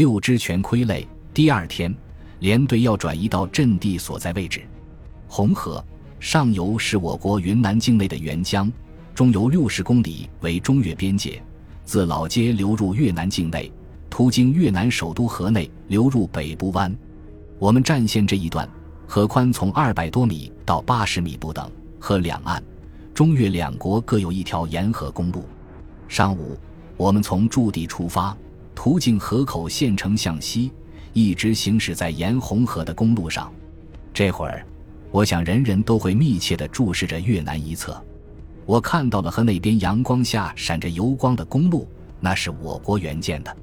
[0.00, 1.06] 六支全傀儡。
[1.34, 1.94] 第二天，
[2.38, 4.62] 连队要转移到阵地所在位置。
[5.28, 5.84] 红河
[6.18, 8.72] 上游是我国云南境内的沅江，
[9.14, 11.42] 中游六十公里为中越边界，
[11.84, 13.70] 自老街流入越南境内，
[14.08, 16.90] 途经越南首都河内，流入北部湾。
[17.58, 18.66] 我们战线这一段，
[19.06, 22.62] 河宽从二百多米到八十米不等，河两岸，
[23.12, 25.44] 中越两国各有一条沿河公路。
[26.08, 26.56] 上午，
[26.96, 28.34] 我们从驻地出发，
[28.82, 30.72] 途径河口县城向西，
[31.12, 33.52] 一直行驶在沿红河的公路上。
[34.10, 34.64] 这会儿，
[35.10, 38.02] 我想人人都会密切地注视着越南一侧。
[38.64, 41.86] 我看到了河那边阳光下闪着油光的公路，
[42.20, 43.54] 那是我国援建的。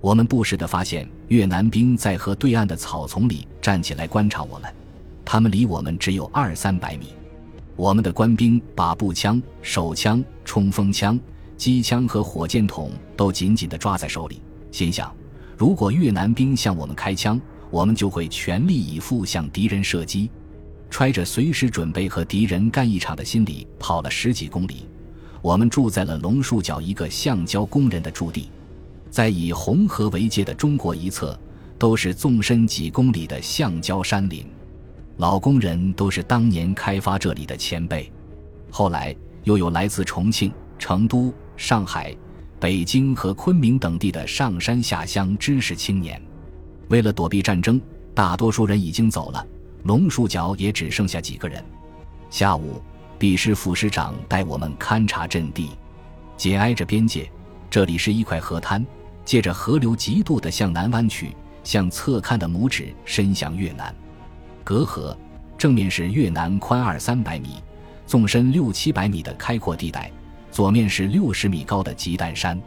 [0.00, 4.68] 我们不时地发现越南兵在河对岸的草丛里站起来观察我们，
[5.24, 7.14] 他们离我们只有二三百米。
[7.76, 11.16] 我们的官兵把步枪、手枪、冲锋枪。
[11.56, 14.42] 机枪和火箭筒都紧紧地抓在手里，
[14.76, 15.10] 心想：
[15.56, 17.40] 如果越南兵向我们开枪，
[17.70, 20.30] 我们就会全力以赴向敌人射击。
[20.90, 24.86] 揣着随时准备和敌人干一场的心理，跑了十几公里，
[25.40, 28.50] 我们住在了龙树角一个橡胶工人的驻地。
[29.08, 31.40] 在以红河为界的中国一侧，
[31.78, 34.44] 都是纵深几公里的橡胶山林，
[35.16, 38.12] 老工人都是当年开发这里的前辈。
[38.70, 41.32] 后来又有来自重庆、成都。
[41.56, 42.14] 上海、
[42.66, 46.20] 北京和昆明等地的上山下乡知识青年，
[46.88, 47.80] 为了躲避战争，
[48.12, 49.46] 大多数人已经走了，
[49.84, 51.64] 龙树角也只剩下几个人。
[52.28, 52.82] 下午，
[53.20, 55.70] 毕师副师长带我们勘察阵地，
[56.36, 57.30] 紧挨着边界，
[57.70, 58.84] 这里是一块河滩，
[59.24, 63.94] 借着河流极度的向南弯曲，向侧看的拇指伸向越南。
[64.64, 65.16] 隔河
[65.56, 67.62] 正面是越南宽二三百米、
[68.08, 70.10] 纵深六七百米的开阔地带。
[70.56, 72.58] 左面是六十米高的鸡蛋山，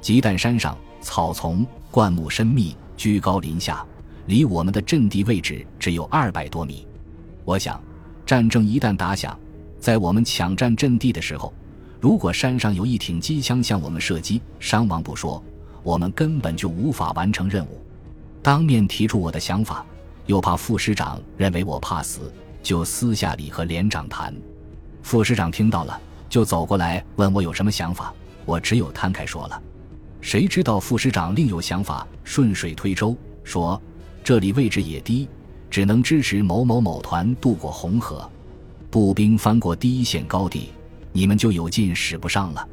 [0.00, 3.84] 鸡蛋山上草丛灌木深密，居高临下，
[4.26, 6.86] 离我们的阵地位置只有二百多米。
[7.44, 7.82] 我想，
[8.24, 9.36] 战争一旦打响，
[9.80, 11.52] 在我们抢占阵地的时候，
[12.00, 15.42] 如果山上有一挺机枪向我们射击，伤亡不说，
[15.82, 17.82] 我们根本就无法完成任务。
[18.44, 19.84] 当面提出我的想法，
[20.26, 22.32] 又怕副师长认为我怕死，
[22.62, 24.32] 就私下里和连长谈。
[25.02, 26.00] 副师长听到了。
[26.34, 28.12] 就走过来问我有什么想法，
[28.44, 29.62] 我只有摊开说了。
[30.20, 33.80] 谁知道副师长另有想法，顺水推舟说
[34.24, 35.28] ：“这里位置也低，
[35.70, 38.28] 只能支持某某某团渡过红河，
[38.90, 40.70] 步兵翻过第一线高地，
[41.12, 42.68] 你们就有劲使不上了。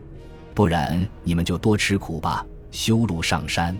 [0.55, 3.77] 不然你们就多吃苦吧，修路上山。”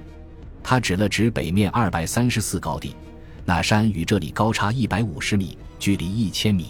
[0.62, 2.96] 他指了指北面二百三十四高地，
[3.46, 6.68] 那山与这里高差一百五十米，距离一千米。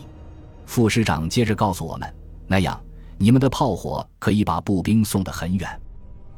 [0.66, 2.10] 副师长接着告诉我们，
[2.48, 2.82] 那样。
[3.22, 5.82] 你们的炮火可以把步兵送得很远。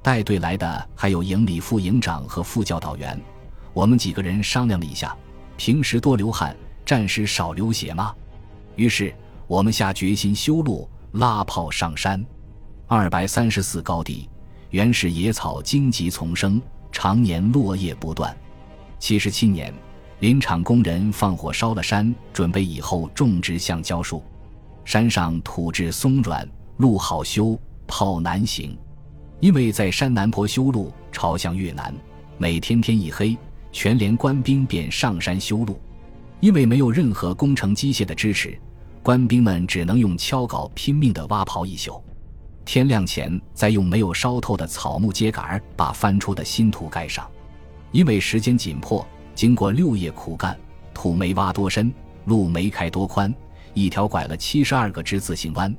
[0.01, 3.17] 带队来的还有营里副营长和副教导员。
[3.71, 5.15] 我们几个人商量了一下，
[5.55, 6.53] 平时多流汗，
[6.85, 8.13] 战时少流血吗？
[8.75, 9.15] 于是
[9.47, 12.21] 我们下决心修路，拉炮上山。
[12.85, 14.29] 二百三十四高地，
[14.71, 16.61] 原始野草荆棘丛生，
[16.91, 18.35] 常年落叶不断。
[18.99, 19.73] 七十七年，
[20.19, 24.21] 林场工人放火烧了山，准备以后种植橡胶树。
[24.83, 26.45] 山上土质松软。
[26.77, 28.75] 路好修，炮难行，
[29.39, 31.93] 因为在山南坡修路，朝向越南。
[32.37, 33.37] 每天天一黑，
[33.71, 35.79] 全连官兵便上山修路。
[36.39, 38.59] 因为没有任何工程机械的支持，
[39.03, 42.03] 官兵们只能用锹镐拼命地挖刨一宿。
[42.65, 47.29] 天亮前，再用没有烧透的草木秸秆把翻出的新土盖上。
[47.91, 49.05] 因为时间紧迫，
[49.35, 50.57] 经过六夜苦干，
[50.93, 51.93] 土没挖多深，
[52.25, 53.33] 路没开多宽，
[53.75, 55.73] 一条拐了七十二个之字形弯。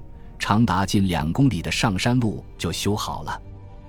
[0.46, 3.40] 长达近两公里的上山路就修好了。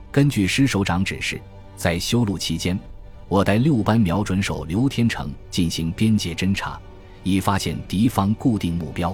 [0.10, 1.38] 根据师首长指示，
[1.76, 2.80] 在修路期间，
[3.28, 6.80] 我带六班瞄准手刘天成进行边界侦察，
[7.24, 9.14] 以发现敌方固定目标。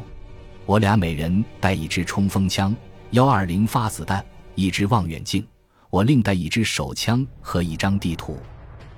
[0.68, 2.76] 我俩每人带一支冲锋枪、
[3.10, 4.24] 幺二零发子弹、
[4.54, 5.44] 一支望远镜，
[5.90, 8.38] 我另带一支手枪和一张地图。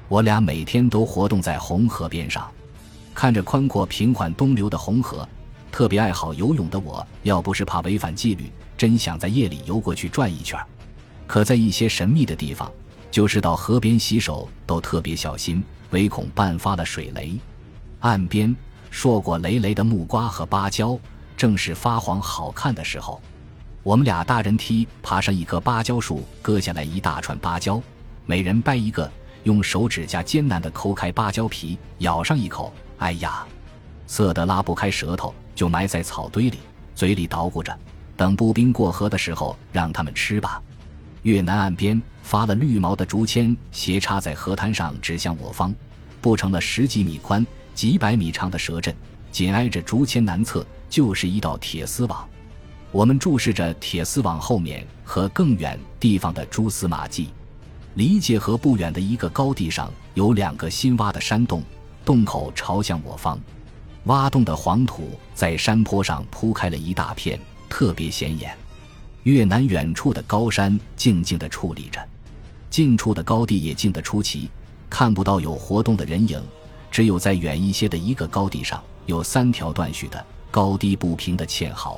[0.09, 2.51] 我俩每天都活动在红河边上，
[3.13, 5.25] 看着宽阔平缓东流的红河。
[5.73, 10.59] 特别爱好游泳的我，要不是怕违反纪律，真想在夜里游过去转一圈。
[11.25, 12.71] 可在一些神秘的地方，
[13.09, 17.35] 就是到河边洗手都特别小心，唯恐绊发了水雷。
[18.01, 18.55] 岸边
[18.91, 20.95] 硕果累累的木瓜和芭蕉，
[21.35, 23.19] 正是发黄好看的时候。
[23.81, 27.81] 我们俩大人梯爬上一棵芭蕉树，割下来一大串芭蕉，
[28.27, 29.11] 每人掰一个，
[29.41, 33.43] 用手指甲艰难地抠开芭蕉皮，咬上一口，哎呀，
[34.07, 35.33] 涩得拉不开舌头。
[35.55, 36.57] 就埋在草堆里，
[36.95, 37.77] 嘴里捣鼓着，
[38.17, 40.59] 等步兵过河的时候让他们吃吧。
[41.21, 45.71] 越南岸边发了绿毛的竹签斜插在河滩上，指向我方，
[46.19, 47.45] 布成了十几米宽、
[47.75, 48.95] 几百米长的蛇阵。
[49.31, 52.27] 紧挨着竹签南侧就是一道铁丝网。
[52.91, 57.29] 我们注视着铁丝网后面和更远地方的蛛丝马迹。
[57.93, 61.61] 离界河不远的一个高地上有两个新挖的山洞，
[62.03, 63.39] 洞口朝向我方。
[64.05, 67.39] 挖洞的黄土在山坡上铺开了一大片，
[67.69, 68.55] 特别显眼。
[69.23, 72.05] 越南远处的高山静静地矗立着，
[72.69, 74.49] 近处的高地也静得出奇，
[74.89, 76.41] 看不到有活动的人影。
[76.91, 81.97] 只有在远一些的一个高地上，有三条断续的高低不平的堑壕，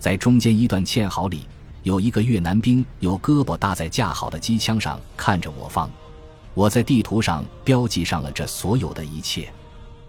[0.00, 1.46] 在中间一段堑壕里，
[1.84, 5.88] 有一个越南兵，有胳膊搭在架好的机枪上，看着我方。
[6.52, 9.48] 我在地图上标记上了这所有的一切。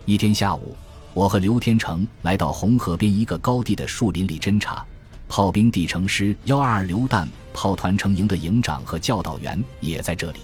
[0.06, 0.76] 一天下午。
[1.14, 4.86] 我和刘天成来到红河边一个高地的树林里侦查，
[5.28, 10.40] 炮兵地城师幺二二榴弹炮团成营的营长和教导员也在这里。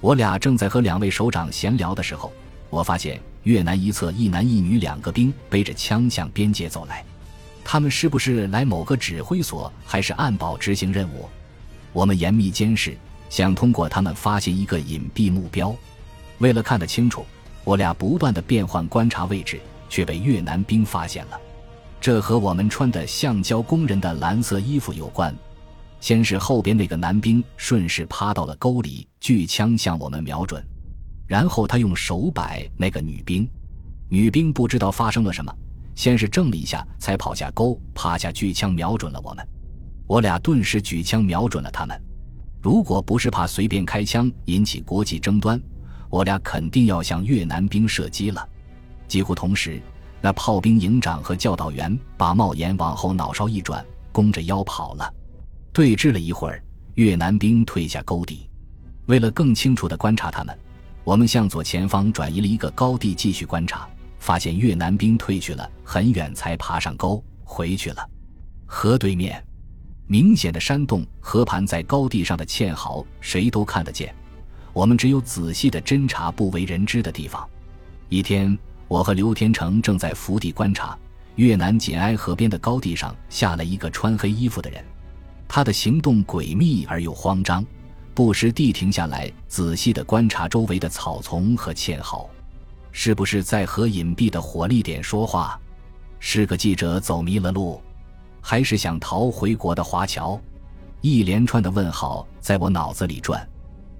[0.00, 2.32] 我俩正在和两位首长闲聊的时候，
[2.70, 7.04] 我发现越南一侧一男一女两个兵背着枪向边界走来，
[7.62, 11.28] 他们是不是来某个指挥所，还是暗堡执行任务？
[11.92, 12.96] 我们严密监视，
[13.28, 15.74] 想通过他们发现一个隐蔽目标。
[16.38, 17.26] 为了看得清楚，
[17.64, 19.60] 我俩不断的变换观察位置。
[19.90, 21.38] 却被越南兵发现了，
[22.00, 25.36] 这和我们穿的橡胶工人的蓝色衣服有关。
[26.00, 30.64] 先是后边那个男兵顺势趴到了沟里，举枪向我们瞄准，
[31.26, 33.46] 然后他用手摆那个女兵，
[34.08, 35.54] 女兵不知道发生了什么，
[35.94, 39.46] 先是怔了一下，才跑下沟，趴下举枪瞄准了我们。
[40.06, 42.00] 我俩顿时举枪瞄准了他们。
[42.62, 45.60] 如果不是怕随便开枪引起国际争端，
[46.08, 48.48] 我俩肯定要向越南兵射击了。
[49.10, 49.82] 几乎同时，
[50.20, 55.12] 那炮兵营长和教导员把帽檐往后脑勺一转，弓着腰跑了。
[55.72, 56.62] 对峙了一会儿，
[56.94, 58.48] 越南兵退下沟底。
[59.06, 60.56] 为了更清楚地观察他们，
[61.02, 63.88] 我们向左前方转移了一个高地继续观察，
[64.20, 68.08] 发现越南兵退去了很远才爬上沟回去了。
[68.64, 69.44] 河对面，
[70.06, 74.14] 明显的山洞和盘在高地上的堑壕，谁都看得见。
[74.72, 77.44] 我们只有仔细地侦查不为人知的地方。
[78.08, 78.56] 一天。
[78.90, 80.98] 我和刘天成正在伏地观察，
[81.36, 84.84] 越南紧挨河边的高地上下来一个穿黑衣服的人，
[85.46, 87.64] 他的行动诡秘而又慌张，
[88.14, 92.28] 不时地停下来仔细地观察周围的草丛和堑壕，
[92.90, 95.56] 是不是在和隐蔽的火力点说话？
[96.18, 97.80] 是个记者走迷了路，
[98.40, 100.36] 还是想逃回国的华侨？
[101.00, 103.48] 一连串的问号在我脑子里转。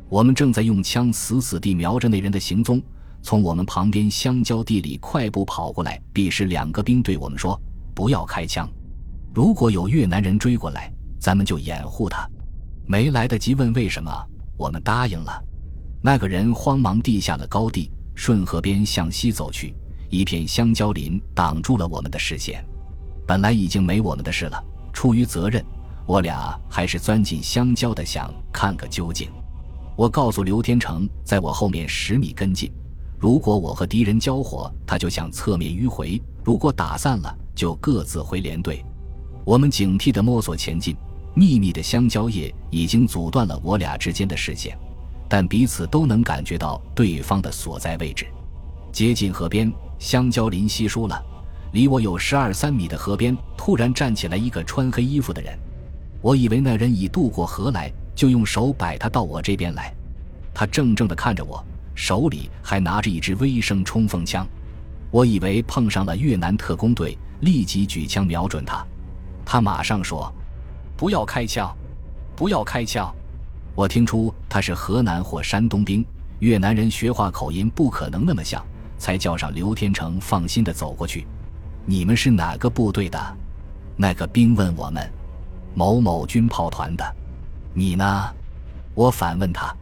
[0.09, 2.83] 我们正在用枪死死地瞄着那人的行踪。
[3.23, 7.61] 从我们旁边香蕉地里快步跑过来，彼时两个兵对我们说
[7.95, 8.69] ：“不要开枪，
[9.35, 12.29] 如果有越南人追过来，咱们就掩护他。”
[12.87, 14.11] 没来得及问为什么，
[14.57, 15.45] 我们答应了。
[16.03, 19.75] 那个人慌忙地下了高地，顺河边向西走去，
[20.09, 22.65] 一片香蕉林挡住了我们的视线。
[23.27, 24.61] 本来已经没我们的事了，
[24.93, 25.65] 出于责任，
[26.05, 29.31] 我俩还是钻进香蕉的想看个究竟。
[29.95, 32.73] 我告诉刘天成，在我后面十米跟进。
[33.21, 38.83] 如果我和敌人交火，他就向侧面迂回；如果打散了，就各自回连队。
[39.45, 40.97] 我们警惕地摸索前进，
[41.35, 44.75] 密密的香蕉叶已经阻断了我俩之间的视线，
[45.29, 48.27] 但彼此都能感觉到对方的所在位置。
[48.91, 51.23] 接近河边，香蕉林稀疏了，
[51.73, 55.55] 离我有十二三米的河边，突然站起来一个穿黑衣服的人。
[56.23, 59.95] 我以为那人已渡过河来，就用手摆他到我这边来。
[60.55, 61.63] 他怔怔地看着我。
[61.95, 64.47] 手里还拿着一支微声冲锋枪，
[65.11, 68.85] 我以为碰上了越南特工队，立即举枪瞄准他。
[69.45, 70.33] 他马上说
[70.97, 71.77] ：“不要开枪，
[72.37, 73.13] 不要开枪。”
[73.75, 76.05] 我听出他是河南或山东兵，
[76.41, 78.65] 越南人学话口音不可能那么像，
[78.99, 81.27] 才叫上刘天成放心的走过去。
[81.87, 83.37] 你们是哪个部队的？
[83.97, 85.11] 那个兵问我们。
[85.75, 87.17] 某某军炮团的。
[87.75, 88.35] 你呢？
[88.95, 89.75] 我反问他。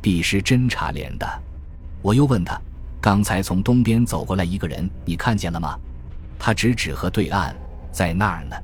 [0.00, 1.26] 必是侦察连的。
[2.02, 2.60] 我又问他
[3.00, 5.78] ：“刚才从东边走过来一个人，你看见了吗？”
[6.38, 7.54] 他指指河对岸，
[7.90, 8.56] 在那儿呢。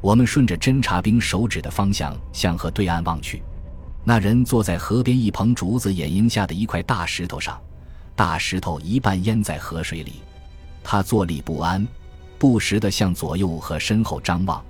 [0.00, 3.42] 我们顺着侦察兵手指的方向向河对岸望去，
[4.04, 7.60] 那人坐在河边一棚竹子掩映下的一块大石头上，
[8.14, 10.22] 大石头一半淹在河水里。
[10.84, 11.84] 他坐立不安，
[12.38, 14.64] 不时地向左右和身后张望。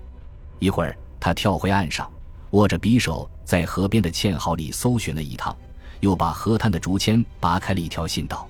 [0.58, 2.10] 一会儿，他跳回岸上，
[2.52, 5.54] 握着匕首在河边的堑壕里搜寻了一趟。
[6.00, 8.46] 又把河滩的竹签拔开了一条信道，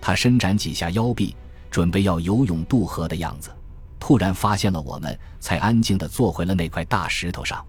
[0.00, 1.34] 他伸展几下腰臂，
[1.70, 3.50] 准备要游泳渡河的样子。
[3.98, 7.64] 突然发现了我们，才安静地坐回了那块大石头上。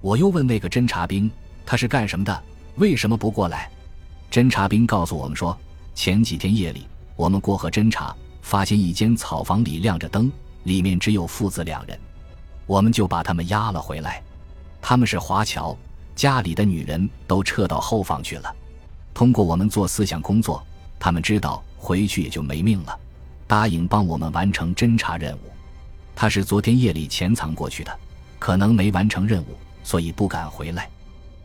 [0.00, 1.30] 我又问那个侦察兵
[1.66, 2.42] ：“他是干什么的？
[2.76, 3.70] 为什么不过来？
[4.30, 5.56] 侦察兵告诉我们说，
[5.94, 10.30] 前几天夜里我们过河侦察，发现一间草房里亮着灯，
[10.64, 11.98] 里面只有父子两人，
[12.66, 14.22] 我们就把他们押了回来。
[14.80, 15.76] 他们是华侨，
[16.16, 18.52] 家里的女人都撤到后方去了。
[19.14, 20.66] 通过我们做思想工作，
[20.98, 22.98] 他们知道回去也就没命了，
[23.46, 25.52] 答应帮我们完成侦察任务。
[26.14, 27.96] 他是昨天夜里潜藏过去的，
[28.38, 30.88] 可能没完成任务，所以不敢回来。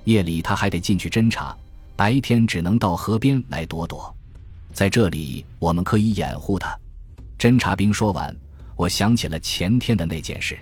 [0.05, 1.55] 夜里他还得进去侦察，
[1.95, 4.13] 白天只能到河边来躲躲。
[4.73, 6.73] 在这里，我们可以掩护他。
[7.37, 8.35] 侦察兵说完，
[8.75, 10.57] 我想起了前天的那件事。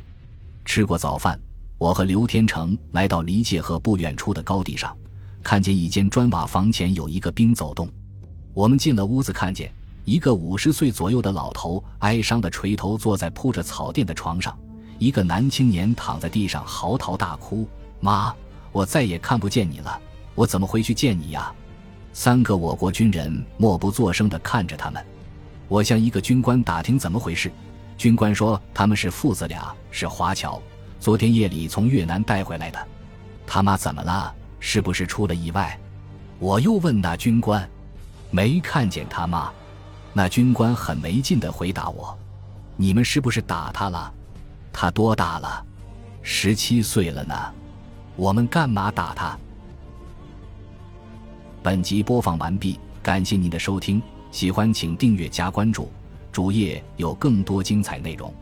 [0.65, 1.39] 吃过早饭，
[1.79, 4.95] 我和刘天成来到离界河不远处的高地上，
[5.41, 7.89] 看见一间砖瓦房前有一个兵走动。
[8.53, 14.59] 我们进了屋子，看见一个五十岁左右的老头哀伤的垂头坐在铺着草垫的床上，
[14.97, 17.65] 一个男青年躺在地上嚎啕大哭
[18.01, 18.35] ：“妈！”
[18.73, 19.99] 我再也看不见你了，
[20.35, 21.51] 我怎么回去见你呀？
[22.11, 25.03] 三个我国军人默不作声地看着他们。
[25.69, 27.49] 我向一个军官打听怎么回事，
[27.97, 30.61] 军官说他们是父子俩，是华侨，
[30.99, 32.87] 昨天夜里从越南带回来的。
[33.47, 34.33] 他妈怎么了？
[34.59, 35.79] 是不是出了意外？
[36.37, 37.67] 我又问那军官，
[38.29, 39.51] 没看见他妈。
[40.11, 42.17] 那军官很没劲的回答我
[42.75, 44.13] ：“你们是不是打他了？
[44.73, 45.65] 他多大了？
[46.21, 47.35] 十七岁了呢。”
[48.17, 49.39] 我们干嘛打他？
[51.63, 55.89] 本集播放完毕，感谢您的收听，喜欢请订阅加关注，
[56.31, 58.33] 主页有更多精彩内容。